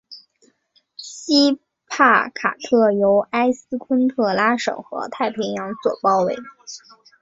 [0.97, 6.35] 锡帕卡特由埃斯昆特拉省和太平洋所包围。